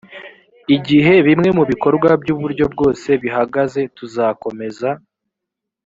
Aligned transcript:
igihe 0.75 1.13
bimwe 1.27 1.49
mu 1.57 1.63
bikorwa 1.71 2.09
by 2.21 2.29
uburyo 2.35 2.65
bwose 2.73 3.09
bihagaze 3.23 3.81
tuzakomeza 3.97 4.89